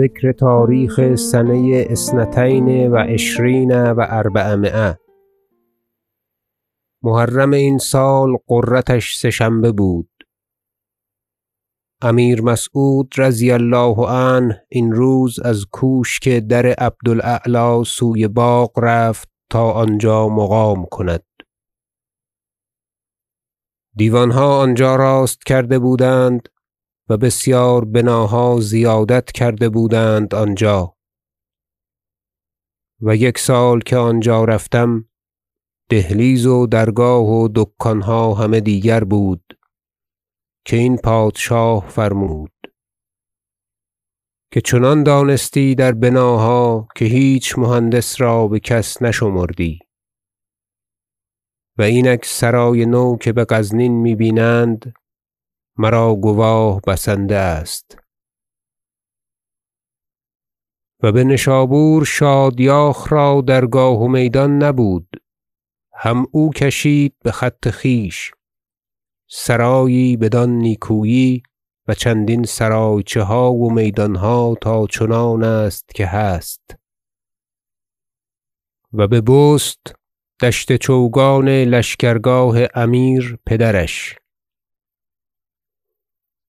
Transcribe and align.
ذکر 0.00 0.32
تاریخ 0.32 1.14
سنه 1.14 1.86
اثنتین 1.90 2.92
و 2.92 2.96
عشرین 2.96 3.92
و 3.92 4.06
اربعمایه. 4.08 4.98
محرم 7.02 7.50
این 7.50 7.78
سال 7.78 8.36
غرتش 8.48 9.16
سه 9.16 9.30
شنبه 9.30 9.72
بود. 9.72 10.10
امیر 12.02 12.42
مسعود 12.42 13.14
رضی 13.18 13.50
الله 13.50 13.96
عنه 14.08 14.66
این 14.68 14.92
روز 14.92 15.40
از 15.40 15.66
کوشک 15.72 16.28
در 16.28 16.66
عبد 16.66 17.08
الاعلی 17.08 17.84
سوی 17.84 18.28
باغ 18.28 18.78
رفت 18.78 19.28
تا 19.50 19.72
آنجا 19.72 20.28
مقام 20.28 20.86
کند. 20.90 21.24
دیوانها 23.96 24.60
آنجا 24.60 24.96
راست 24.96 25.44
کرده 25.46 25.78
بودند 25.78 26.48
و 27.10 27.16
بسیار 27.16 27.84
بناها 27.84 28.60
زیادت 28.60 29.32
کرده 29.32 29.68
بودند 29.68 30.34
آنجا. 30.34 30.96
و 33.00 33.16
یک 33.16 33.38
سال 33.38 33.80
که 33.80 33.96
آنجا 33.96 34.44
رفتم 34.44 35.08
دهلیز 35.90 36.46
و 36.46 36.66
درگاه 36.66 37.26
و 37.26 37.48
دکانها 37.54 38.34
همه 38.34 38.60
دیگر 38.60 39.04
بود 39.04 39.58
که 40.66 40.76
این 40.76 40.96
پادشاه 40.96 41.88
فرمود 41.88 42.52
که 44.52 44.60
چنان 44.60 45.02
دانستی 45.02 45.74
در 45.74 45.92
بناها 45.92 46.88
که 46.96 47.04
هیچ 47.04 47.58
مهندس 47.58 48.20
را 48.20 48.48
بکس 48.48 49.02
نشمردی. 49.02 49.78
و 51.78 51.82
اینک 51.82 52.24
سرای 52.24 52.86
نو 52.86 53.16
که 53.16 53.32
بغزنین 53.32 53.92
می 53.92 54.14
بینند 54.14 54.99
مرا 55.76 56.14
گواه 56.14 56.80
بسنده 56.86 57.36
است. 57.36 57.98
و 61.02 61.12
بنشابور 61.12 62.04
شادیاخ 62.04 63.12
را 63.12 63.40
درگاه 63.40 63.98
و 63.98 64.08
میدان 64.08 64.62
نبود. 64.62 65.08
هم 65.92 66.26
او 66.32 66.50
کشید 66.50 67.14
بخط 67.24 67.68
خویش. 67.70 68.32
سرایی 69.28 70.16
بدان 70.16 70.50
نیکویی 70.50 71.42
و 71.88 71.94
چندین 71.94 72.44
سرایچه 72.44 73.22
ها 73.22 73.52
و 73.52 73.72
میدانها 73.72 74.56
تا 74.60 74.86
چنان 74.86 75.44
است 75.44 75.88
که 75.94 76.06
هست. 76.06 76.76
و 78.92 79.08
ببست 79.08 79.94
دشت 80.42 80.76
چوگان 80.76 81.48
لشکرگاه 81.48 82.56
امیر 82.74 83.38
پدرش. 83.46 84.14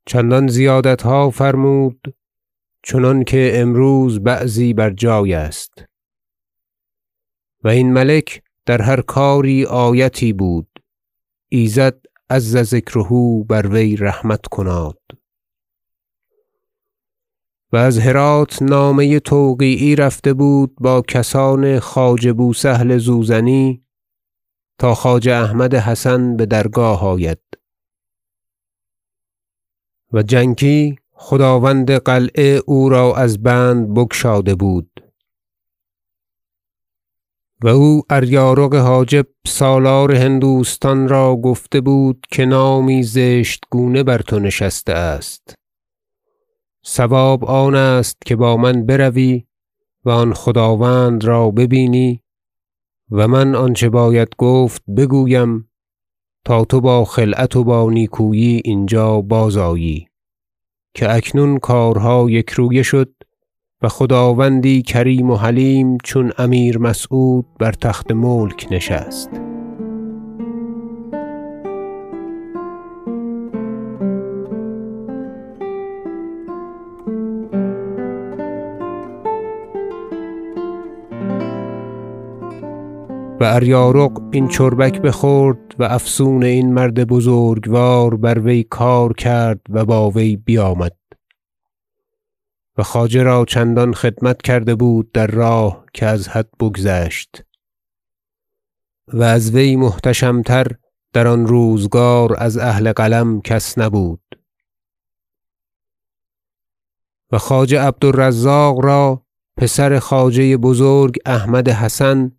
چندان 0.06 0.48
زیادتها 0.48 1.30
فرمود 1.30 2.16
چنانکه 2.84 3.52
امروز 3.56 4.20
بعضی 4.20 4.74
بر 4.74 4.90
جای 4.90 5.34
است. 5.34 5.86
و 7.64 7.68
این 7.68 7.94
ملک 7.94 8.42
در 8.66 8.82
هر 8.82 9.02
کاری 9.02 9.66
آیتی 9.66 10.34
بود. 10.34 10.68
ایزد 11.50 12.02
عز 12.30 12.58
ذکره 12.58 13.44
بر 13.50 13.68
وی 13.68 13.96
رحمت 13.96 14.46
کناد. 14.46 14.98
و 17.72 17.78
از 17.78 18.00
هرات 18.00 18.62
نامه 18.62 19.20
توقیعی 19.20 19.96
رفته 19.96 20.34
بود 20.34 20.76
با 20.76 21.02
کسان 21.02 21.80
خواجه 21.80 22.34
بو 22.34 22.54
سهل 22.54 22.98
زوزنی 22.98 23.86
تا 24.80 24.96
خواجه 24.96 25.34
احمد 25.34 25.76
حسن 25.76 26.38
بدرگاه 26.38 27.06
آید. 27.06 27.40
و 30.14 30.24
جنکی 30.24 30.96
خداوند 31.12 31.92
قلعه 31.92 32.62
او 32.66 32.90
را 32.90 33.16
از 33.16 33.44
بند 33.44 33.94
بگشاده 33.94 34.56
بود. 34.56 35.04
و 37.64 37.68
او 37.68 38.02
اریارق 38.10 38.76
حاجب 38.76 39.28
سالار 39.48 40.16
هندوستان 40.16 41.08
را 41.08 41.36
گفته 41.36 41.82
بود 41.82 42.26
که 42.32 42.46
نامی 42.46 43.04
زشت 43.04 43.64
گونه 43.72 44.04
بر 44.04 44.22
تو 44.22 44.40
نشسته 44.40 44.94
است. 44.94 45.56
صواب 46.84 47.46
آن 47.46 47.76
است 47.76 48.18
که 48.26 48.36
با 48.36 48.58
من 48.58 48.86
بروی 48.86 49.46
و 50.06 50.10
آن 50.10 50.34
خداوند 50.34 51.24
را 51.24 51.52
ببینی 51.52 52.24
و 53.12 53.28
من 53.28 53.56
آنچه 53.56 53.90
باید 53.90 54.28
گفت 54.38 54.84
بگویم 54.98 55.71
تا 56.46 56.66
تو 56.66 56.82
با 56.82 57.06
خلعت 57.06 57.56
و 57.56 57.64
با 57.64 57.90
نیکویی 57.90 58.62
اینجا 58.66 59.22
بازآیی. 59.22 60.08
که 60.94 61.16
اکنون 61.16 61.60
کارها 61.60 62.30
یکرویه 62.30 62.84
شد 62.84 63.14
و 63.82 63.90
خداوندی 63.90 64.82
کریم 64.82 65.30
و 65.30 65.36
حلیم 65.36 65.98
چون 66.04 66.32
امیر 66.38 66.78
مسعود 66.78 67.46
بر 67.60 67.72
تخت 67.72 68.12
ملک 68.12 68.68
نشست. 68.72 69.51
و 83.42 83.44
اریارق 83.44 84.22
این 84.32 84.48
چربک 84.48 85.02
بخورد 85.02 85.76
و 85.80 85.84
افسون 85.84 86.44
این 86.44 86.74
مرد 86.74 87.04
بزرگوار 87.08 88.16
بر 88.16 88.40
وی 88.40 88.64
کار 88.64 89.14
کرد 89.14 89.62
و 89.70 89.86
با 89.86 90.10
وی 90.10 90.36
بیامد. 90.36 90.96
و 92.78 92.84
خواجه 92.84 93.24
را 93.24 93.46
چندان 93.46 93.94
خدمت 93.94 94.42
کرده 94.42 94.76
بود 94.76 95.12
در 95.12 95.28
راه 95.28 95.86
که 95.94 96.06
از 96.06 96.28
حد 96.28 96.50
بگذشت. 96.60 97.44
و 99.08 99.24
از 99.24 99.52
وی 99.52 99.76
محتشم 99.76 100.42
تر 100.42 100.68
در 101.14 101.28
آن 101.28 101.48
روزگار 101.48 102.36
از 102.38 102.58
اهل 102.58 102.92
قلم 102.92 103.42
کس 103.42 103.78
نبود. 103.78 104.40
و 107.32 107.38
خواجه 107.38 107.80
عبد 107.80 108.06
الرزاق 108.06 108.86
را 108.86 109.26
پسر 109.58 110.00
خواجه 110.00 110.58
بزرگ 110.58 111.18
احمد 111.26 111.70
حسن 111.70 112.32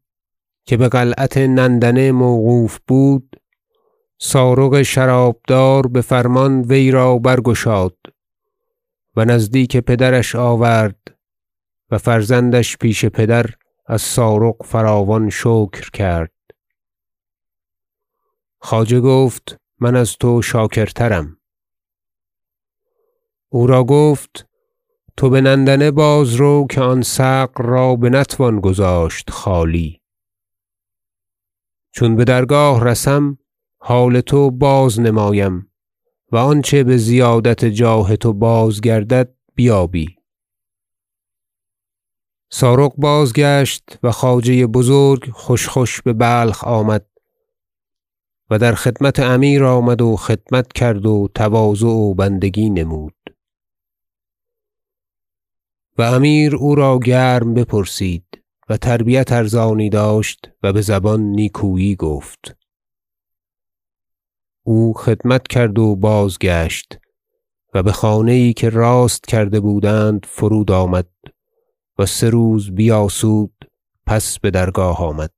که 0.64 0.76
بقلعت 0.76 1.36
نندنه 1.36 2.12
موقوف 2.12 2.78
بود 2.88 3.36
سارغ 4.18 4.82
شرابدار 4.82 5.86
بفرمان 5.86 6.60
وی 6.60 6.90
را 6.90 7.18
برگشاد 7.18 7.96
و 9.16 9.24
نزدیک 9.24 9.76
پدرش 9.76 10.36
آورد 10.36 11.16
و 11.90 11.98
فرزندش 11.98 12.76
پیش 12.76 13.04
پدر 13.04 13.46
از 13.86 14.02
سارغ 14.02 14.64
فراوان 14.64 15.30
شکر 15.30 15.90
کرد. 15.90 16.32
خواجه 18.58 19.00
گفت 19.00 19.60
من 19.80 19.96
از 19.96 20.16
تو 20.16 20.42
شاکرترم. 20.42 21.36
او 23.48 23.66
را 23.66 23.84
گفت 23.84 24.46
تو 25.16 25.30
بنندنه 25.30 25.90
بازرو 25.90 26.66
که 26.70 26.80
آن 26.80 27.02
ثغر 27.02 27.64
را 27.64 27.96
بنتوان 27.96 28.60
گذاشت 28.60 29.30
خالی. 29.30 30.01
چون 31.92 32.16
بدرگاه 32.16 32.84
رسم 32.84 33.38
حال 33.78 34.20
تو 34.20 34.50
بازنمایم 34.50 35.70
و 36.32 36.36
آنچه 36.36 36.84
بزیادت 36.84 37.64
جاه 37.64 38.16
تو 38.16 38.32
بازگردد 38.32 39.34
بیابی. 39.54 40.16
سارغ 42.50 42.96
بازگشت 42.96 43.98
و 44.02 44.10
خواجه 44.10 44.66
بزرگ 44.66 45.30
خوش 45.30 45.68
خوش 45.68 46.02
ببلخ 46.02 46.64
آمد 46.64 47.06
و 48.50 48.58
در 48.58 48.74
خدمت 48.74 49.20
امیر 49.20 49.64
آمد 49.64 50.02
و 50.02 50.16
خدمت 50.16 50.72
کرد 50.72 51.06
و 51.06 51.28
تواضع 51.34 51.86
و 51.86 52.14
بندگی 52.14 52.70
نمود. 52.70 53.14
و 55.98 56.02
امیر 56.02 56.56
او 56.56 56.74
را 56.74 56.98
گرم 56.98 57.54
بپرسید. 57.54 58.41
و 58.68 58.76
تربیت 58.76 59.32
ارزانی 59.32 59.90
داشت 59.90 60.50
و 60.62 60.72
بزبان 60.72 61.20
نیکویی 61.20 61.96
گفت. 61.96 62.56
او 64.62 64.92
خدمت 64.94 65.48
کرد 65.48 65.78
و 65.78 65.96
بازگشت 65.96 66.98
و 67.74 67.82
بخانه 67.82 68.38
یی 68.38 68.52
که 68.52 68.70
راست 68.70 69.26
کرده 69.26 69.60
بودند 69.60 70.26
فرود 70.28 70.70
آمد 70.70 71.08
و 71.98 72.06
سه 72.06 72.30
روز 72.30 72.70
بیاسود 72.70 73.70
پس 74.06 74.38
بدرگاه 74.38 74.98
آمد. 75.04 75.30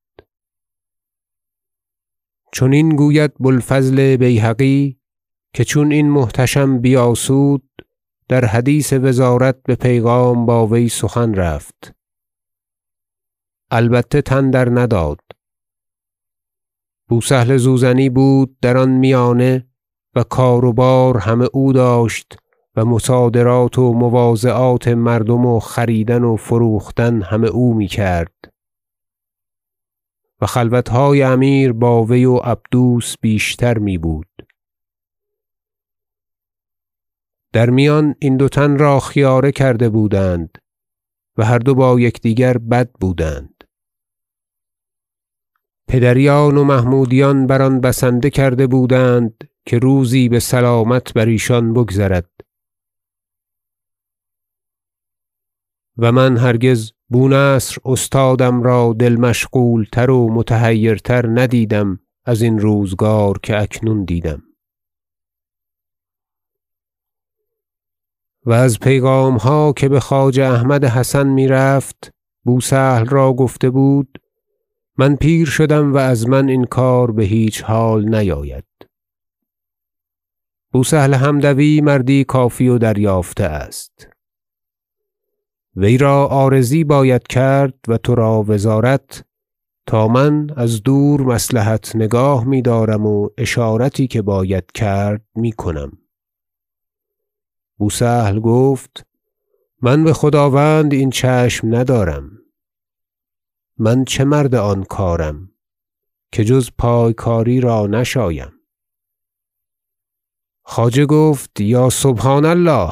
چنین 2.52 2.96
گوید 2.96 3.34
بو 3.34 3.48
الفضل 3.48 4.16
بیهقی 4.16 4.98
که 5.54 5.64
چون 5.64 5.92
این 5.92 6.10
محتشم 6.10 6.78
بیاسود 6.78 7.68
در 8.28 8.44
حدیث 8.44 8.92
وزارت 8.92 9.62
به 9.62 9.74
پیغام 9.74 10.46
با 10.46 10.66
وی 10.66 10.88
سخن 10.88 11.34
رفت. 11.34 11.94
البته 13.76 14.22
تن 14.22 14.50
درنداد 14.50 15.20
بو 17.08 17.20
سهل 17.20 17.56
زوزنی 17.56 18.08
بود 18.08 18.56
در 18.60 18.76
آن 18.76 18.90
میانه 18.90 19.66
و 20.14 20.22
کار 20.22 20.64
و 20.64 20.72
بار 20.72 21.18
همه 21.18 21.48
او 21.52 21.72
داشت 21.72 22.36
و 22.76 22.84
مصادرات 22.84 23.78
و 23.78 23.92
مواضعات 23.92 24.88
مردم 24.88 25.46
و 25.46 25.60
خریدن 25.60 26.24
و 26.24 26.36
فروختن 26.36 27.22
همه 27.22 27.48
او 27.48 27.74
می‌کرد. 27.74 28.52
و 30.40 30.46
خلوتهای 30.46 31.22
امیر 31.22 31.72
با 31.72 32.04
وی 32.04 32.24
و 32.24 32.36
عبدوس 32.36 33.14
بیشتر 33.20 33.78
میبود. 33.78 34.46
در 37.52 37.70
میان 37.70 38.14
این 38.18 38.36
دو 38.36 38.48
تن 38.48 38.78
را 38.78 39.00
خیاره 39.00 39.52
کرده 39.52 39.88
بودند 39.88 40.58
و 41.36 41.44
هر 41.44 41.58
دو 41.58 41.74
با 41.74 42.00
یکدیگر 42.00 42.58
بد 42.58 42.90
بودند. 43.00 43.53
پدریان 45.88 46.56
و 46.56 46.64
محمودیان 46.64 47.46
بر 47.46 47.62
آن 47.62 47.80
بسنده 47.80 48.30
کرده 48.30 48.66
بودند 48.66 49.48
که 49.66 49.78
روزی 49.78 50.28
بسلامت 50.28 51.12
بر 51.12 51.26
ایشان 51.26 51.72
بگذرد. 51.72 52.30
و 55.96 56.12
من 56.12 56.36
هرگز 56.36 56.92
بونصر 57.08 57.76
استادم 57.84 58.62
را 58.62 58.94
دل 58.98 59.16
مشغول 59.16 59.86
تر 59.92 60.10
و 60.10 60.34
متحیرتر 60.34 61.26
ندیدم 61.40 62.00
ازین 62.24 62.58
روزگار 62.58 63.38
که 63.42 63.60
اکنون 63.60 64.04
دیدم. 64.04 64.42
و 68.46 68.52
از 68.52 68.80
پیغامها 68.80 69.72
که 69.72 69.88
بخواجه 69.88 70.44
احمد 70.44 70.84
حسن 70.84 71.26
می‌رفت 71.26 72.10
بوسهل 72.44 73.06
را 73.06 73.32
گفته 73.32 73.70
بود 73.70 74.18
من 74.98 75.16
پیر 75.16 75.46
شدم 75.46 75.92
و 75.92 75.96
از 75.96 76.28
من 76.28 76.48
این 76.48 76.64
کار 76.64 77.10
بهیچ 77.10 77.62
حال 77.62 78.14
نیاید. 78.14 78.64
بوسهل 80.72 81.14
حمدوی 81.14 81.80
مردی 81.80 82.24
کافی 82.24 82.68
و 82.68 82.78
دریافته 82.78 83.44
است. 83.44 84.08
وی 85.76 85.98
را 85.98 86.26
عارضی 86.26 86.84
باید 86.84 87.26
کرد 87.26 87.74
و 87.88 87.98
ترا 87.98 88.44
وزارت 88.48 89.24
تا 89.86 90.08
من 90.08 90.50
از 90.56 90.82
دور 90.82 91.20
مصلحت 91.20 91.96
نگاه 91.96 92.44
میدارم 92.44 93.06
و 93.06 93.28
اشارتی 93.38 94.06
که 94.06 94.22
باید 94.22 94.72
کرد 94.72 95.22
می‌کنم 95.34 95.92
بوسهل 97.76 98.40
گفت 98.40 99.06
من 99.82 100.04
بخداوند 100.04 100.92
این 100.92 101.10
چشم 101.10 101.74
ندارم. 101.76 102.43
من 103.78 104.04
چه 104.04 104.24
مرد 104.24 104.54
آن 104.54 104.84
کارم 104.84 105.50
که 106.32 106.44
جز 106.44 106.70
پایکاری 106.78 107.60
را 107.60 107.86
نشایم؟ 107.86 108.52
خواجه 110.64 111.06
گفت 111.06 111.60
یا 111.60 111.90
سبحان 111.90 112.44
الله 112.44 112.90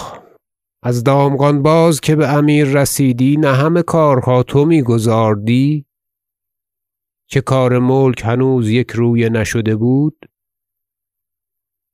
از 0.83 1.05
دامغان 1.05 1.63
باز 1.63 2.01
که 2.01 2.17
بامیر 2.17 2.67
رسیدی 2.67 3.37
نه 3.37 3.55
همه 3.55 3.83
کارها 3.83 4.43
تو 4.43 4.65
میگزاردی؟ 4.65 5.87
که 7.29 7.41
کار 7.41 7.79
ملک 7.79 8.23
هنوز 8.25 8.69
یکرویه 8.69 9.29
نشده 9.29 9.77
بود؟ 9.77 10.29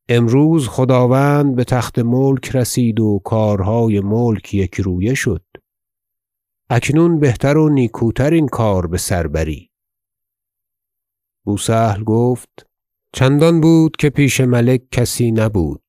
امروز 0.08 0.68
خداوند 0.68 1.56
بتخت 1.56 1.98
ملک 1.98 2.56
رسید 2.56 3.00
و 3.00 3.20
کارهای 3.24 4.00
ملک 4.00 4.54
یکرویه 4.54 5.14
شد. 5.14 5.44
اکنون 6.70 7.20
بهتر 7.20 7.56
و 7.58 7.68
نیکوتر 7.68 8.30
این 8.30 8.48
کار 8.48 8.86
بسر 8.86 9.26
بری. 9.26 9.70
بوسهل 11.44 12.04
گفت 12.04 12.66
چندان 13.12 13.60
بود 13.60 13.96
که 13.96 14.10
پیش 14.10 14.40
ملک 14.40 14.90
کسی 14.90 15.30
نبود. 15.30 15.82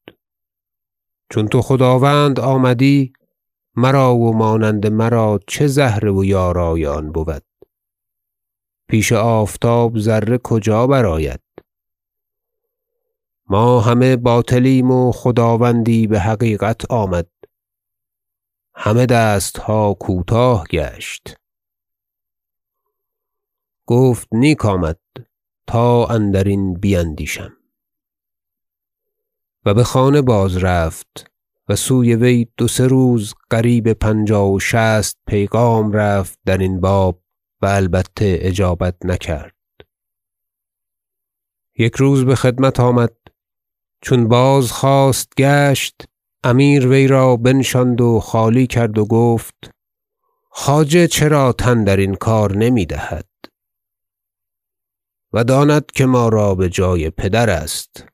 چون 1.30 1.48
تو 1.48 1.62
خداوند 1.62 2.40
آمدی 2.40 3.14
مرا 3.76 4.16
و 4.16 4.34
مانند 4.36 4.88
مرا 4.88 5.40
چه 5.48 5.68
زهره 5.68 6.12
و 6.12 6.26
یارای 6.26 6.86
آن 6.86 7.12
بود؟ 7.12 7.44
پیش 8.88 9.12
آفتاب 9.12 10.00
ذره 10.00 10.38
کجا 10.38 10.88
برآید؟ 10.88 11.42
ما 13.46 13.82
همه 13.82 14.16
باطلیم 14.16 14.92
و 14.92 15.12
خداوندی 15.12 16.08
بحقیقت 16.08 16.92
آمد. 16.92 17.28
همه 18.82 19.06
دستها 19.06 19.94
کوتاه 19.94 20.64
گشت. 20.72 21.36
گفت 23.86 24.28
نیک 24.32 24.66
آمد 24.66 25.00
تا 25.68 26.06
اندرین 26.06 26.74
بیندیشم. 26.74 27.54
و 29.66 29.74
بخانه 29.74 30.22
باز 30.22 30.58
رفت 30.58 31.32
و 31.70 31.76
سوی 31.76 32.16
وی 32.16 32.48
دو 32.58 32.68
سه 32.68 32.88
روز 32.88 33.34
قریب 33.50 33.94
پنجاه 33.94 34.52
و 34.52 34.60
شصت 34.60 35.18
پیغام 35.28 35.92
رفت 35.92 36.40
درین 36.46 36.80
باب 36.80 37.22
و 37.62 37.66
البته 37.66 38.38
اجابت 38.42 39.06
نکرد. 39.06 39.56
یک 41.76 41.96
روز 41.96 42.26
بخدمت 42.26 42.80
آمد 42.80 43.16
چون 44.02 44.28
بازخواست 44.28 45.34
گشت 45.38 46.04
امیر 46.44 46.88
وی 46.88 47.08
را 47.08 47.36
بنشاند 47.36 48.02
و 48.02 48.20
خالی 48.20 48.68
کرد 48.68 48.98
و 48.98 49.06
گفت 49.06 49.72
خواجه 50.50 51.08
چرا 51.08 51.54
تن 51.54 51.84
درین 51.84 52.16
کار 52.16 52.58
نمی‌دهد 52.58 53.26
و 55.34 55.44
داند 55.44 55.86
که 55.86 56.06
ما 56.06 56.30
را 56.30 56.56
بجای 56.56 57.10
پدر 57.10 57.50
است 57.50 58.06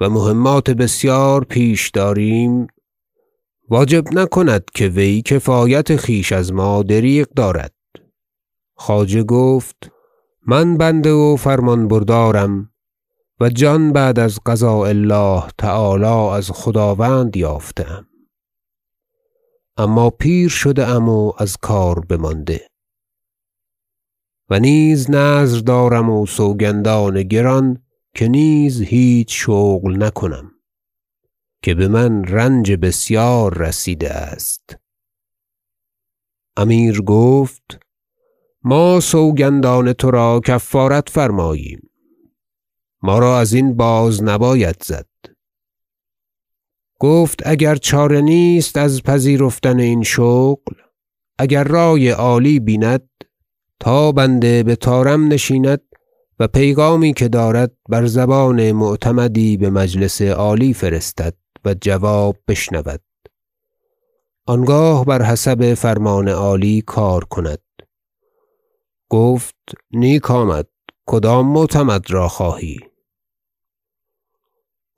و 0.00 0.10
مهمات 0.10 0.70
بسیار 0.70 1.44
پیش 1.44 1.90
داریم 1.90 2.66
واجب 3.68 4.04
نکند 4.12 4.64
که 4.74 4.88
وی 4.88 5.22
کفایت 5.22 5.96
خویش 5.96 6.32
از 6.32 6.52
ما 6.52 6.82
دریغ 6.82 7.28
دارد. 7.36 7.74
خواجه 8.74 9.22
گفت 9.22 9.90
من 10.46 10.76
بنده 10.76 11.12
و 11.12 11.36
فرمان 11.36 11.88
بردارم 11.88 12.70
و 13.40 13.48
جان 13.48 13.92
بعد 13.92 14.18
از 14.18 14.38
قضاء 14.46 14.88
الله 14.88 15.44
تعالی 15.58 16.36
از 16.36 16.50
خداوند 16.50 17.36
یافته 17.36 17.90
ام 17.90 18.06
اما 19.76 20.10
پیر 20.10 20.48
شده 20.48 20.86
ام 20.86 21.08
و 21.08 21.32
از 21.38 21.56
کار 21.56 22.00
بمانده. 22.00 22.68
و 24.50 24.58
نیز 24.58 25.10
نذر 25.10 25.58
دارم 25.58 26.10
و 26.10 26.26
سوگندان 26.26 27.22
گران 27.22 27.82
که 28.14 28.28
نیز 28.28 28.82
هیچ 28.82 29.44
شغل 29.44 30.02
نکنم 30.02 30.50
که 31.62 31.74
بمن 31.74 32.24
رنج 32.24 32.72
بسیار 32.72 33.58
رسیده 33.58 34.10
است. 34.10 34.76
امیر 36.56 37.02
گفت 37.02 37.78
ما 38.62 39.00
سوگندان 39.00 39.92
ترا 39.92 40.40
کفارت 40.46 41.08
فرماییم. 41.08 41.87
ما 43.02 43.18
را 43.18 43.40
ازین 43.40 43.76
باز 43.76 44.22
نباید 44.22 44.82
زد. 44.82 45.06
گفت 47.00 47.46
اگر 47.46 47.76
چاره 47.76 48.20
نیست 48.20 48.76
از 48.76 49.02
پذیرفتن 49.02 49.78
این 49.80 50.02
شغل 50.02 50.74
اگر 51.38 51.64
رای 51.64 52.10
عالی 52.10 52.60
بیند 52.60 53.10
تا 53.80 54.12
بنده 54.12 54.62
بطارم 54.62 55.28
نشیند 55.28 55.80
و 56.40 56.48
پیغامی 56.48 57.12
که 57.12 57.28
دارد 57.28 57.72
بر 57.88 58.06
زبان 58.06 58.72
معتمدی 58.72 59.56
بمجلس 59.56 60.22
عالی 60.22 60.74
فرستد 60.74 61.34
و 61.64 61.74
جواب 61.74 62.36
بشنود. 62.48 63.00
آنگاه 64.46 65.04
بر 65.04 65.22
حسب 65.22 65.74
فرمان 65.74 66.28
عالی 66.28 66.82
کار 66.86 67.24
کند. 67.24 67.62
گفت 69.10 69.56
نیک 69.90 70.30
آمد 70.30 70.66
کدام 71.06 71.52
معتمد 71.52 72.10
را 72.10 72.28
خواهی؟ 72.28 72.87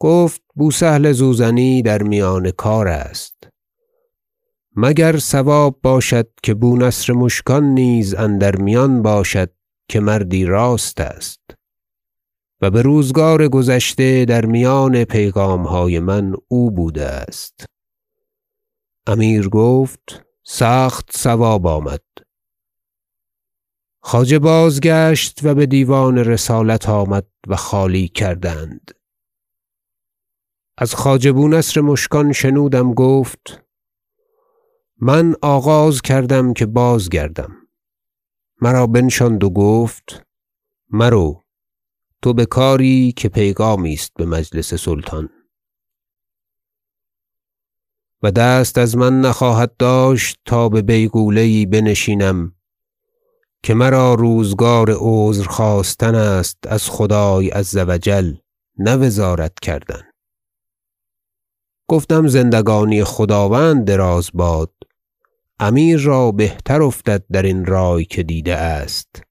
گفت 0.02 0.42
بوسهل 0.54 1.12
زوزنی 1.12 1.82
در 1.82 2.02
میان 2.02 2.50
کار 2.50 2.88
است. 2.88 3.48
مگر 4.76 5.18
صواب 5.18 5.78
باشد 5.82 6.28
که 6.42 6.54
بونصر 6.54 7.12
مشکان 7.12 7.64
نیز 7.64 8.14
اندر 8.14 8.56
میان 8.56 9.02
باشد 9.02 9.50
که 9.88 10.00
مردی 10.00 10.44
راست 10.44 11.00
است؟ 11.00 11.40
و 12.60 12.70
بروزگار 12.70 13.48
گذشته 13.48 14.24
در 14.24 14.46
میان 14.46 15.04
پیغامهای 15.04 16.00
من 16.00 16.34
او 16.48 16.70
بوده 16.70 17.06
است. 17.06 17.64
امیر 19.06 19.48
گفت 19.48 20.24
سخت 20.44 21.10
صواب 21.12 21.66
آمد. 21.66 22.02
خواجه 24.02 24.38
بازگشت 24.38 25.40
و 25.42 25.54
بدیوان 25.54 26.18
رسالت 26.18 26.88
آمد 26.88 27.26
و 27.46 27.56
خالی 27.56 28.08
کردند. 28.08 28.99
از 30.82 30.94
خواجه 30.94 31.32
بونصر 31.32 31.80
مشکان 31.80 32.32
شنودم 32.32 32.94
گفت 32.94 33.62
من 35.00 35.34
آغاز 35.42 36.02
کردم 36.02 36.52
که 36.52 36.66
بازگردم. 36.66 37.56
مرا 38.62 38.86
بنشاند 38.86 39.44
و 39.44 39.50
گفت 39.50 40.26
مرو 40.90 41.42
تو 42.22 42.32
بکاری 42.32 43.12
که 43.16 43.28
پیغامی 43.28 43.92
است 43.92 44.12
بمجلس 44.14 44.74
سلطان. 44.74 45.28
و 48.22 48.30
دست 48.30 48.78
از 48.78 48.96
من 48.96 49.20
نخواهد 49.20 49.76
داشت 49.76 50.40
تا 50.44 50.68
به 50.68 50.82
بیغوله 50.82 51.46
یی 51.46 51.66
بنشینم 51.66 52.54
که 53.62 53.74
مرا 53.74 54.14
روزگار 54.14 54.96
عذر 54.98 55.44
خواستن 55.44 56.14
است 56.14 56.58
از 56.68 56.90
خدای 56.90 57.48
عز 57.48 57.76
و 57.76 57.98
جل 57.98 58.34
نه 58.78 58.96
وزارت 58.96 59.52
کردن. 59.62 60.09
گفتم 61.90 62.26
زندگانی 62.26 63.04
خداوند 63.04 63.84
دراز 63.84 64.30
باد. 64.34 64.72
امیر 65.58 66.00
را 66.00 66.32
بهتر 66.32 66.82
افتد 66.82 67.24
درین 67.32 67.66
رای 67.66 68.04
که 68.04 68.22
دیده 68.22 68.56
است. 68.56 69.22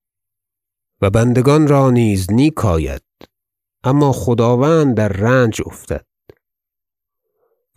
و 1.02 1.10
بندگان 1.10 1.68
را 1.68 1.92
نیز 1.92 2.32
نیک 2.32 2.66
آید. 2.66 3.04
اما 3.84 4.12
خداوند 4.12 4.96
در 4.96 5.08
رنج 5.08 5.62
افتد. 5.66 6.06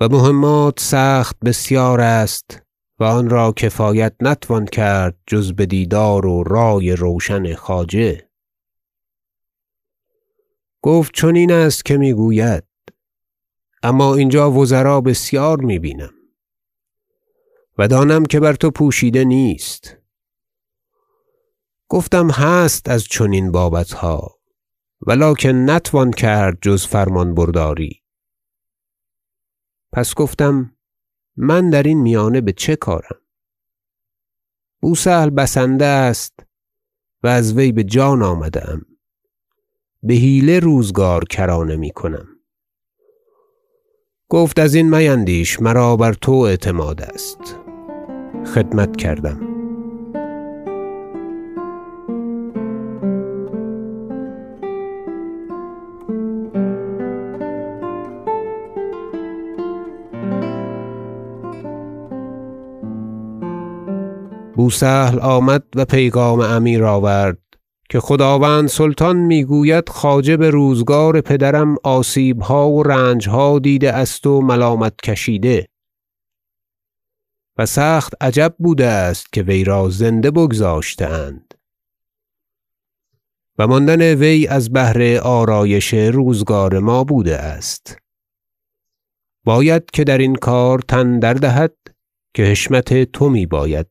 و 0.00 0.08
مهمات 0.08 0.80
سخت 0.80 1.36
بسیار 1.44 2.00
است 2.00 2.62
و 2.98 3.04
آن 3.04 3.30
را 3.30 3.52
کفایت 3.52 4.14
نتوان 4.20 4.64
کرد 4.64 5.16
جز 5.26 5.52
بدیدار 5.52 6.26
و 6.26 6.42
رای 6.42 6.92
روشن 6.92 7.54
خواجه. 7.54 8.28
گفت 10.82 11.14
چنین 11.14 11.52
است 11.52 11.84
که 11.84 11.96
می‌گوید 11.96 12.71
اما 13.82 14.14
اینجا 14.14 14.50
وزرا 14.50 15.00
بسیار 15.00 15.60
می 15.60 15.78
بینم 15.78 16.14
و 17.78 17.88
دانم 17.88 18.24
که 18.24 18.40
بر 18.40 18.52
تو 18.52 18.70
پوشیده 18.70 19.24
نیست. 19.24 19.96
گفتم 21.88 22.30
هست 22.30 22.88
از 22.88 23.04
چنین 23.04 23.52
بابتها 23.52 24.38
و 25.06 25.12
لکن 25.12 25.70
نتوان 25.70 26.10
کرد 26.10 26.58
جز 26.62 26.86
فرمان 26.86 27.34
برداری. 27.34 28.02
پس 29.92 30.14
گفتم 30.14 30.76
من 31.36 31.70
درین 31.70 32.02
میانه 32.02 32.40
به 32.40 32.52
چه 32.52 32.76
کارم؟ 32.76 33.18
بو 34.80 34.94
سهل 34.94 35.30
بسنده 35.30 35.84
است 35.84 36.40
و 37.22 37.26
از 37.26 37.52
وی 37.52 37.72
بجان 37.72 38.22
آمده 38.22 38.70
ام. 38.70 38.82
به 40.02 40.14
حیله 40.14 40.60
روزگار 40.60 41.24
کرانه 41.24 41.76
می‌کنم. 41.76 42.31
گفت 44.32 44.58
ازین 44.58 44.90
میندیش 44.96 45.62
مرا 45.62 45.96
بر 45.96 46.12
تو 46.12 46.32
اعتماد 46.32 47.02
است. 47.02 47.56
خدمت 48.54 48.96
کردم. 48.96 49.40
بو 64.56 64.70
سهل 64.70 65.18
آمد 65.18 65.62
و 65.76 65.84
پیغام 65.84 66.40
امیر 66.40 66.84
آورد. 66.84 67.41
که 67.92 68.00
خداوند 68.00 68.68
سلطان 68.68 69.16
می‌گوید 69.16 69.88
خواجه 69.88 70.36
بروزگار 70.36 71.20
پدرم 71.20 71.76
آسیبها 71.84 72.70
و 72.70 72.82
رنجها 72.82 73.58
دیده 73.58 73.92
است 73.92 74.26
و 74.26 74.40
ملامت 74.40 74.96
کشیده. 74.96 75.68
و 77.58 77.66
سخت 77.66 78.14
عجب 78.20 78.54
بوده 78.58 78.86
است 78.86 79.32
که 79.32 79.42
وی 79.42 79.64
را 79.64 79.88
زنده 79.88 80.30
بگذاشته 80.30 81.06
اند 81.06 81.54
و 83.58 83.66
ماندن 83.66 84.14
وی 84.14 84.46
از 84.46 84.72
بهر 84.72 85.18
آرایش 85.18 85.94
روزگار 85.94 86.78
ما 86.78 87.04
بوده 87.04 87.36
است. 87.36 87.96
باید 89.44 89.90
که 89.92 90.04
درین 90.04 90.34
کار 90.34 90.78
تن 90.78 91.18
دردهد 91.18 91.74
که 92.34 92.42
حشمت 92.42 93.12
تو 93.12 93.28
میباید. 93.28 93.90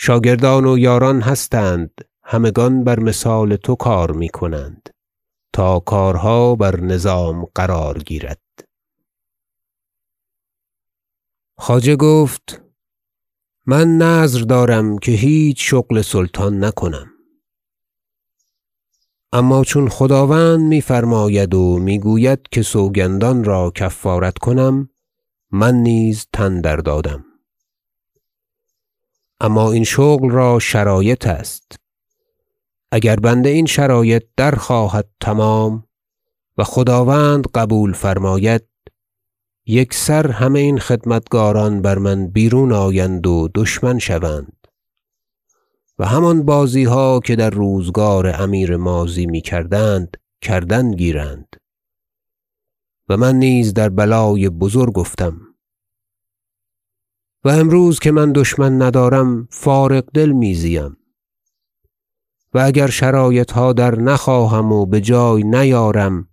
شاگردان 0.00 0.66
و 0.66 0.78
یاران 0.78 1.20
هستند 1.20 1.90
همگان 2.22 2.84
بر 2.84 3.00
مثال 3.00 3.56
تو 3.56 3.74
کار 3.74 4.12
می‌کنند 4.12 4.88
تا 5.52 5.80
کارها 5.80 6.54
بر 6.54 6.80
نظام 6.80 7.44
قرار 7.54 7.98
گیرد. 7.98 8.40
خواجه 11.56 11.96
گفت 11.96 12.62
من 13.66 13.98
نذر 13.98 14.40
دارم 14.40 14.98
که 14.98 15.12
هیچ 15.12 15.70
شغل 15.70 16.02
سلطان 16.02 16.64
نکنم. 16.64 17.10
اما 19.32 19.64
چون 19.64 19.88
خداوند 19.88 20.60
میفرماید 20.60 21.54
و 21.54 21.78
می‌گوید 21.78 22.40
که 22.50 22.62
سوگندان 22.62 23.44
را 23.44 23.72
کفارت 23.74 24.38
کنم 24.38 24.90
من 25.50 25.74
نیز 25.74 26.26
تن 26.32 26.60
دردادم 26.60 27.24
اما 29.40 29.72
این 29.72 29.84
شغل 29.84 30.30
را 30.30 30.58
شرایط 30.58 31.26
است. 31.26 31.76
اگر 32.92 33.16
بنده 33.16 33.48
این 33.48 33.66
شرایط 33.66 34.24
درخواهد 34.36 35.08
تمام 35.20 35.84
و 36.58 36.64
خداوند 36.64 37.46
قبول 37.54 37.92
فرماید 37.92 38.64
یکسر 39.66 40.30
همه 40.30 40.58
این 40.60 40.78
خدمتکاران 40.78 41.82
بر 41.82 41.98
من 41.98 42.26
بیرون 42.26 42.72
آیند 42.72 43.26
و 43.26 43.48
دشمن 43.54 43.98
شوند. 43.98 44.66
و 45.98 46.06
همان 46.06 46.42
بازیها 46.42 47.20
که 47.20 47.36
در 47.36 47.50
روزگار 47.50 48.42
امیر 48.42 48.76
ماضی 48.76 49.26
می‌کردند 49.26 50.16
کردن 50.42 50.90
گیرند. 50.92 51.56
و 53.08 53.16
من 53.16 53.34
نیز 53.34 53.74
در 53.74 53.88
بلای 53.88 54.48
بزرگ 54.48 54.98
افتم. 54.98 55.47
و 57.44 57.48
امروز 57.48 57.98
که 57.98 58.10
من 58.10 58.32
دشمن 58.32 58.82
ندارم 58.82 59.48
فارغ 59.50 60.04
دل 60.14 60.32
میزیم. 60.32 60.96
و 62.54 62.58
اگر 62.58 62.86
شرایطها 62.86 63.72
در 63.72 63.94
نخواهم 63.94 64.72
و 64.72 64.86
بجای 64.86 65.42
نیارم 65.42 66.28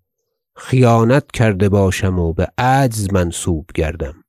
خیانت 0.56 1.32
کرده 1.32 1.70
باشم 1.70 2.20
و 2.20 2.34
بعجز 2.34 3.14
منسوب 3.14 3.66
گردم. 3.76 4.24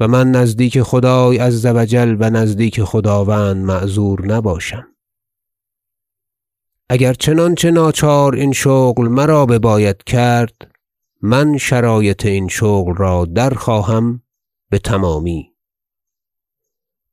و 0.00 0.08
من 0.08 0.30
نزدیک 0.30 0.82
خدای 0.82 1.38
عز 1.38 1.66
و 1.66 1.84
جل 1.84 2.16
و 2.20 2.30
نزدیک 2.30 2.82
خداوند 2.82 3.64
معذور 3.64 4.26
نباشم. 4.26 4.86
اگر 6.88 7.14
چنانچه 7.14 7.70
ناچار 7.70 8.34
این 8.34 8.52
شغل 8.52 9.08
مرا 9.08 9.46
بباید 9.46 10.04
کرد 10.04 10.70
من 11.22 11.58
شرایط 11.58 12.26
این 12.26 12.48
شغل 12.48 12.96
را 12.96 13.24
درخواهم 14.70 14.78
بتمامی 14.78 15.54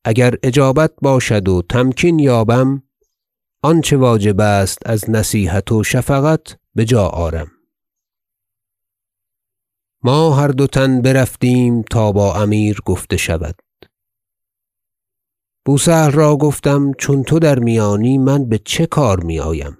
اگر 0.06 0.36
اجابت 0.44 0.92
باشد 1.02 1.48
و 1.48 1.62
تمکین 1.62 2.20
یابم 2.20 2.84
آنچه 3.64 3.98
واجب 3.98 4.42
است 4.42 4.78
از 4.86 5.10
نصیحت 5.10 5.72
و 5.72 5.84
شفقت 5.84 6.60
بجا 6.78 7.08
آرم. 7.08 7.52
ما 10.04 10.36
هر 10.36 10.48
دو 10.48 10.68
تن 10.68 11.02
برفتیم 11.02 11.82
تا 11.82 12.12
با 12.12 12.36
امیر 12.36 12.80
گفته 12.86 13.18
شود. 13.18 13.56
بو 15.66 15.78
سهل 15.78 16.12
را 16.12 16.38
گفتم 16.38 16.92
چون 16.94 17.24
تو 17.24 17.40
در 17.40 17.60
میانی 17.60 18.18
من 18.18 18.50
به 18.50 18.58
چه 18.58 18.86
کار 18.86 19.24
میآیم؟ 19.24 19.78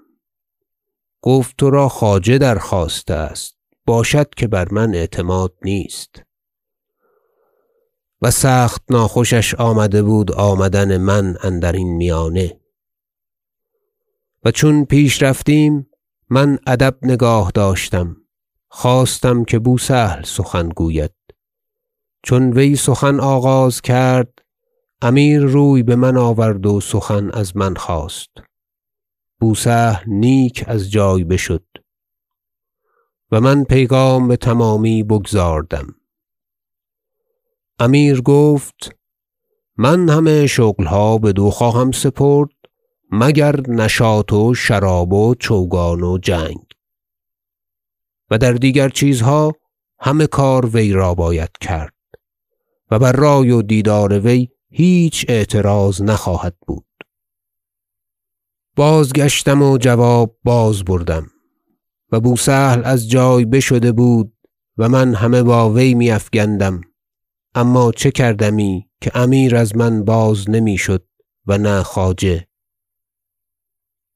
گفت 1.22 1.56
ترا 1.56 1.88
خواجه 1.88 2.38
درخواسته 2.38 3.14
است 3.14 3.56
باشد 3.86 4.34
که 4.34 4.48
بر 4.48 4.68
من 4.72 4.94
اعتماد 4.94 5.54
نیست. 5.62 6.27
و 8.22 8.30
سخت 8.30 8.82
ناخوشش 8.90 9.54
آمده 9.54 10.02
بود 10.02 10.32
آمدن 10.32 10.96
من 10.96 11.36
اندرین 11.42 11.96
میانه. 11.96 12.60
و 14.44 14.50
چون 14.50 14.84
پیش 14.84 15.22
رفتیم 15.22 15.90
من 16.30 16.58
ادب 16.66 16.98
نگاه 17.02 17.50
داشتم. 17.54 18.16
خواستم 18.68 19.44
که 19.44 19.58
بو 19.58 19.78
سهل 19.78 20.22
سخن 20.22 20.68
گوید. 20.68 21.14
چون 22.22 22.52
وی 22.52 22.76
سخن 22.76 23.20
آغاز 23.20 23.80
کرد 23.80 24.38
امیر 25.02 25.40
روی 25.40 25.82
بمن 25.82 26.16
آورد 26.16 26.66
و 26.66 26.80
سخن 26.80 27.30
از 27.30 27.56
من 27.56 27.74
خواست. 27.74 28.30
بو 29.40 29.54
سهل 29.54 30.04
نیک 30.06 30.64
از 30.66 30.90
جای 30.90 31.24
بشد. 31.24 31.64
و 33.32 33.40
من 33.40 33.64
پیغام 33.64 34.28
بتمامی 34.28 35.02
بگزاردم. 35.02 35.97
امیر 37.80 38.20
گفت 38.20 38.96
من 39.76 40.08
همه 40.08 40.46
شغلها 40.46 41.18
بدو 41.18 41.50
خواهم 41.50 41.92
سپرد 41.92 42.50
مگر 43.10 43.60
نشاط 43.60 44.32
و 44.32 44.54
شراب 44.54 45.12
و 45.12 45.34
چوگان 45.34 46.02
و 46.02 46.18
جنگ. 46.18 46.58
و 48.30 48.38
در 48.38 48.52
دیگر 48.52 48.88
چیزها 48.88 49.52
همه 50.00 50.26
کار 50.26 50.66
وی 50.66 50.92
را 50.92 51.14
باید 51.14 51.50
کرد 51.60 51.94
و 52.90 52.98
بر 52.98 53.12
رای 53.12 53.50
و 53.50 53.62
دیدار 53.62 54.20
وی 54.20 54.48
هیچ 54.70 55.26
اعتراض 55.28 56.02
نخواهد 56.02 56.56
بود. 56.66 56.86
بازگشتم 58.76 59.62
و 59.62 59.78
جواب 59.78 60.36
بازبردم 60.44 61.26
و 62.12 62.20
بو 62.20 62.36
سهل 62.36 62.82
از 62.84 63.10
جای 63.10 63.44
بشده 63.44 63.92
بود 63.92 64.32
و 64.78 64.88
من 64.88 65.14
همه 65.14 65.42
با 65.42 65.70
وی 65.70 65.94
می 65.94 66.10
افگندم 66.10 66.80
اما 67.58 67.92
چه 67.92 68.10
کردمی 68.10 68.90
که 69.00 69.10
امیر 69.14 69.56
از 69.56 69.76
من 69.76 70.04
باز 70.04 70.50
نمی 70.50 70.78
شد 70.78 71.06
و 71.46 71.58
نه 71.58 71.82
خواجه؟ 71.82 72.46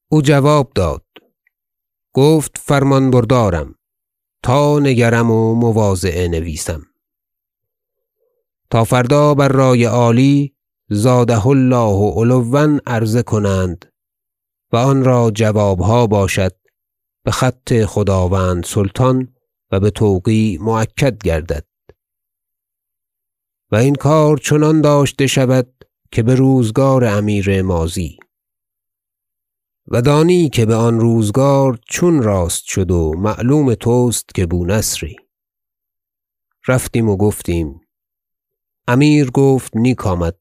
او 0.08 0.22
جواب 0.22 0.72
داد 0.74 1.04
گفت 2.12 2.58
فرمان 2.58 3.10
بردارم 3.10 3.74
تا 4.42 4.78
نگرم 4.78 5.30
و 5.30 5.54
مواضعه 5.54 6.28
نویسم. 6.28 6.82
تا 8.70 8.84
فردا 8.84 9.34
بر 9.34 9.48
رای 9.48 9.84
عالی 9.84 10.56
زاده 10.90 11.46
الله 11.46 12.12
علوا 12.16 12.78
عرضه 12.86 13.22
کنند 13.22 13.92
و 14.72 14.76
آن 14.76 15.04
را 15.04 15.30
جوابها 15.30 16.06
باشد 16.06 16.56
بخط 17.26 17.84
خداوند 17.84 18.64
سلطان 18.64 19.34
و 19.70 19.80
بتوقیع 19.80 20.62
مؤکد 20.62 21.18
گردد. 21.18 21.71
و 23.72 23.76
این 23.76 23.94
کار 23.94 24.36
چنان 24.36 24.80
داشته 24.80 25.26
شود 25.26 25.84
که 26.10 26.22
بروزگار 26.22 27.04
امیر 27.04 27.62
ماضی. 27.62 28.18
و 29.88 30.02
دانی 30.02 30.48
که 30.48 30.66
بآن 30.66 31.00
روزگار 31.00 31.78
چون 31.88 32.22
راست 32.22 32.64
شد 32.64 32.90
و 32.90 33.12
معلوم 33.18 33.74
تست 33.74 34.34
که 34.34 34.46
بونصری 34.46 35.16
رفتیم 36.68 37.08
و 37.08 37.16
گفتیم 37.16 37.80
امیر 38.88 39.30
گفت 39.30 39.76
نیک 39.76 40.06
آمد. 40.06 40.36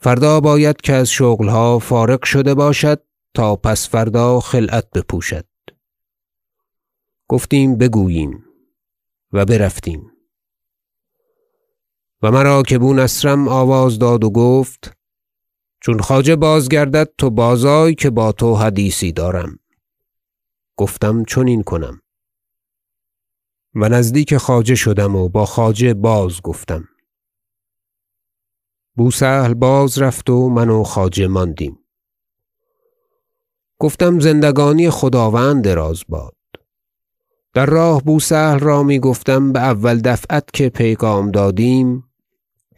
فردا 0.00 0.40
باید 0.40 0.80
که 0.80 0.92
از 0.92 1.10
شغلها 1.10 1.78
فارغ 1.78 2.24
شده 2.24 2.54
باشد 2.54 3.02
تا 3.34 3.56
پس 3.56 3.88
فردا 3.88 4.40
خلعت 4.40 4.90
بپوشد. 4.90 5.46
گفتیم 7.28 7.76
بگوییم. 7.76 8.44
و 9.32 9.44
برفتیم. 9.44 10.15
و 12.22 12.30
مرا 12.30 12.62
که 12.62 12.78
بونصرم 12.78 13.48
آواز 13.48 13.98
داد 13.98 14.24
و 14.24 14.30
گفت 14.30 14.96
چون 15.80 16.00
خواجه 16.00 16.36
بازگردد 16.36 17.10
تو 17.18 17.30
بازآی 17.30 17.94
که 17.94 18.10
با 18.10 18.32
تو 18.32 18.54
حدیثی 18.54 19.12
دارم. 19.12 19.58
گفتم 20.76 21.24
چنین 21.24 21.62
کنم. 21.62 22.00
و 23.74 23.88
نزدیک 23.88 24.36
خواجه 24.36 24.74
شدم 24.74 25.16
و 25.16 25.28
با 25.28 25.46
خواجه 25.46 25.94
باز 25.94 26.42
گفتم. 26.42 26.88
بوسهل 28.96 29.54
باز 29.54 29.98
رفت 29.98 30.30
و 30.30 30.48
من 30.48 30.68
و 30.70 30.82
خواجه 30.82 31.26
ماندیم. 31.26 31.78
گفتم 33.78 34.20
زندگانی 34.20 34.90
خداوند 34.90 35.64
دراز 35.64 36.02
باد. 36.08 36.36
در 37.54 37.66
راه 37.66 38.02
بوسهل 38.02 38.58
را 38.58 38.82
می 38.82 38.98
گفتم 38.98 39.52
باول 39.52 40.00
دفعت 40.00 40.44
که 40.52 40.68
پیغام 40.68 41.30
دادیم 41.30 42.05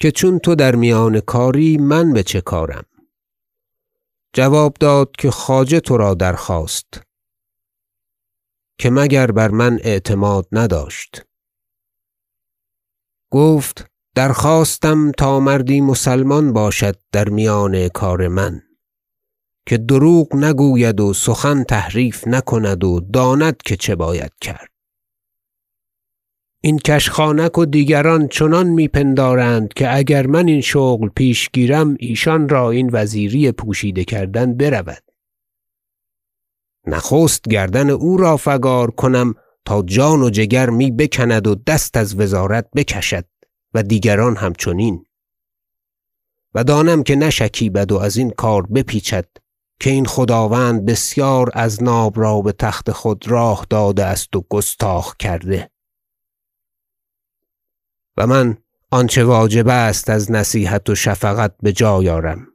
که 0.00 0.10
چون 0.10 0.38
تو 0.38 0.54
در 0.54 0.74
میان 0.74 1.20
کاری 1.20 1.76
من 1.76 2.12
بچه 2.12 2.40
کارم؟ 2.40 2.84
جواب 4.32 4.74
داد 4.80 5.10
که 5.18 5.30
خواجه 5.30 5.80
ترا 5.80 6.14
درخواست 6.14 7.02
که 8.78 8.90
مگر 8.90 9.30
بر 9.30 9.48
من 9.48 9.78
اعتماد 9.82 10.46
نداشت. 10.52 11.24
گفت 13.30 13.86
درخواستم 14.14 15.12
تا 15.12 15.40
مردی 15.40 15.80
مسلمان 15.80 16.52
باشد 16.52 16.96
در 17.12 17.28
میان 17.28 17.88
کار 17.88 18.28
من 18.28 18.62
که 19.66 19.78
دروغ 19.78 20.36
نگوید 20.36 21.00
و 21.00 21.12
سخن 21.12 21.64
تحریف 21.64 22.28
نکند 22.28 22.84
و 22.84 23.00
داند 23.00 23.56
که 23.64 23.76
چه 23.76 23.96
باید 23.96 24.32
کرد. 24.40 24.77
این 26.60 26.78
کشخانک 26.78 27.58
و 27.58 27.64
دیگران 27.64 28.28
چنان 28.28 28.66
می 28.66 28.88
پندارند 28.88 29.74
که 29.74 29.96
اگر 29.96 30.26
من 30.26 30.48
این 30.48 30.60
شغل 30.60 31.08
پیش 31.08 31.50
گیرم 31.52 31.96
ایشان 31.98 32.48
را 32.48 32.70
این 32.70 32.90
وزیری 32.92 33.52
پوشیده 33.52 34.04
کردن 34.04 34.54
برود. 34.54 35.02
نخست 36.86 37.48
گردن 37.48 37.90
او 37.90 38.16
را 38.16 38.36
فگار 38.36 38.90
کنم 38.90 39.34
تا 39.64 39.82
جان 39.82 40.22
و 40.22 40.30
جگر 40.30 40.70
می 40.70 40.90
بکند 40.90 41.46
و 41.46 41.54
دست 41.54 41.96
از 41.96 42.20
وزارت 42.20 42.70
بکشد 42.76 43.24
و 43.74 43.82
دیگران 43.82 44.36
همچنین. 44.36 45.04
و 46.54 46.64
دانم 46.64 47.02
که 47.02 47.16
نشکیبد 47.16 47.92
و 47.92 47.98
از 47.98 48.16
این 48.16 48.30
کار 48.30 48.66
بپیچد 48.66 49.26
که 49.80 49.90
این 49.90 50.06
خداوند 50.06 50.84
بسیار 50.84 51.50
از 51.54 51.82
ناب 51.82 52.20
را 52.20 52.40
به 52.40 52.52
تخت 52.52 52.92
خود 52.92 53.28
راه 53.28 53.66
داده 53.70 54.04
است 54.04 54.36
و 54.36 54.44
گستاخ 54.48 55.16
کرده. 55.16 55.70
و 58.18 58.26
من 58.26 58.58
آنچه 58.90 59.24
واجب 59.24 59.68
است 59.68 60.10
از 60.10 60.30
نصیحت 60.30 60.90
و 60.90 60.94
شفقت 60.94 61.54
به 61.62 61.72
جای 61.72 62.08
آرم 62.08 62.46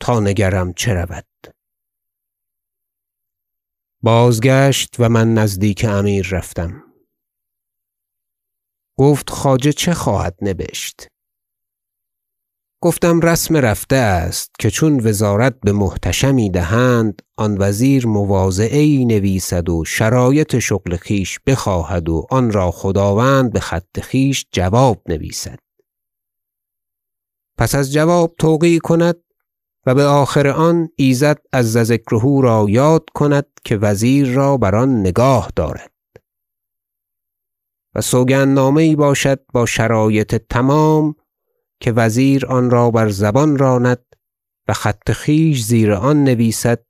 تا 0.00 0.20
نگرم 0.20 0.72
چه 0.72 0.94
رود. 0.94 1.26
بازگشت 4.02 4.96
و 4.98 5.08
من 5.08 5.34
نزدیک 5.34 5.86
امیر 5.88 6.28
رفتم. 6.30 6.82
گفت 8.96 9.30
خواجه 9.30 9.72
چه 9.72 9.94
خواهد 9.94 10.36
نبشت؟ 10.42 11.06
گفتم 12.84 13.20
رسم 13.20 13.56
رفته 13.56 13.96
است 13.96 14.50
که 14.58 14.70
چون 14.70 15.00
وزارت 15.06 15.60
به 15.60 15.72
محتشمی 15.72 16.50
دهند 16.50 17.22
آن 17.36 17.56
وزیر 17.58 18.06
مواضعه 18.06 18.82
یی 18.82 19.04
نویسد 19.04 19.68
و 19.68 19.84
شرایط 19.84 20.58
شغل 20.58 20.96
خویش 20.96 21.40
بخواهد 21.46 22.08
و 22.08 22.26
آن 22.30 22.52
را 22.52 22.70
خداوند 22.70 23.52
بخط 23.52 24.00
خویش 24.00 24.46
جواب 24.52 25.02
نویسد. 25.08 25.58
پس 27.58 27.74
از 27.74 27.92
جواب 27.92 28.34
توقیع 28.38 28.78
کند 28.78 29.16
و 29.86 29.94
بآخر 29.94 30.48
آن 30.48 30.88
ایزد 30.96 31.38
عز 31.52 31.78
ذکره 31.78 32.40
را 32.42 32.66
یاد 32.68 33.04
کند 33.14 33.46
که 33.64 33.76
وزیر 33.76 34.32
را 34.32 34.56
بر 34.56 34.74
آن 34.74 35.00
نگاه 35.00 35.50
دارد. 35.56 35.92
و 37.94 38.00
سوگند 38.00 38.54
نامه 38.54 38.86
یی 38.86 38.96
باشد 38.96 39.40
با 39.52 39.66
شرایط 39.66 40.34
تمام 40.34 41.14
که 41.82 41.92
وزیر 41.92 42.46
آن 42.46 42.70
را 42.70 42.90
بر 42.90 43.08
زبان 43.08 43.58
راند 43.58 44.02
و 44.68 44.72
خط 44.72 45.12
خویش 45.12 45.62
زیر 45.62 45.92
آن 45.92 46.24
نویسد 46.24 46.84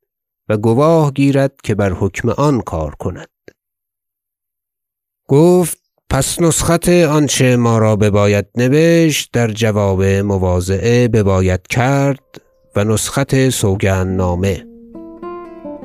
و 0.48 0.56
گواه 0.56 1.12
گیرد 1.12 1.52
که 1.64 1.74
بر 1.74 1.92
حکم 1.92 2.28
آن 2.28 2.60
کار 2.60 2.94
کند. 2.94 3.28
گفت 5.28 5.78
پس 6.10 6.40
نسخت 6.40 6.88
آنچه 6.88 7.56
ما 7.56 7.78
را 7.78 7.96
بباید 7.96 8.46
نبشت 8.56 9.30
در 9.32 9.50
جواب 9.50 10.04
مواضعه 10.04 11.08
بباید 11.08 11.66
کرد 11.66 12.40
و 12.76 12.84
نسخت 12.84 13.48
سوگند 13.48 14.16
نامه. 14.16 14.66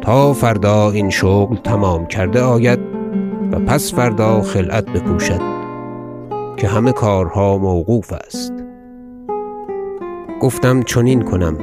تا 0.01 0.33
فردا 0.33 0.91
این 0.91 1.09
شغل 1.09 1.57
تمام 1.57 2.07
کرده 2.07 2.41
آید 2.41 2.79
و 3.51 3.59
پس 3.59 3.93
فردا 3.93 4.41
خلعت 4.41 4.85
بپوشد 4.85 5.41
که 6.57 6.67
همه 6.67 6.91
کارها 6.91 7.57
موقوف 7.57 8.13
است. 8.13 8.56
گفتم 10.41 10.81
چنین 10.81 11.21
کنم 11.21 11.57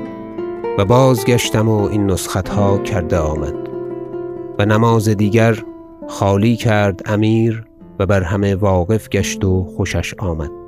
و 0.79 0.85
بازگشتم 0.85 1.69
و 1.69 1.83
این 1.83 2.07
نسختها 2.07 2.79
کرده 2.79 3.19
آمد 3.19 3.55
و 4.59 4.65
نماز 4.65 5.09
دیگر 5.09 5.59
خالی 6.09 6.57
کرد 6.57 7.01
امیر 7.07 7.65
و 7.99 8.07
بر 8.07 8.23
همه 8.23 8.55
واقف 8.55 9.09
گشت 9.09 9.45
و 9.45 9.65
خوشش 9.65 10.15
آمد. 10.15 10.64